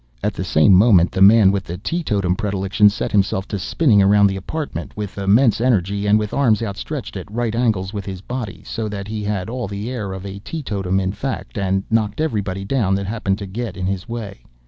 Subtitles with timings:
[0.23, 4.25] At the same moment, the man with the teetotum predilection, set himself to spinning around
[4.25, 8.63] the apartment, with immense energy, and with arms outstretched at right angles with his body;
[8.65, 12.19] so that he had all the air of a tee totum in fact, and knocked
[12.19, 14.43] everybody down that happened to get in his way.